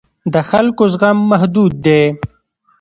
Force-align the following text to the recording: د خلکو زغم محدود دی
د 0.33 0.35
خلکو 0.49 0.83
زغم 0.91 1.17
محدود 1.31 1.73
دی 1.85 2.01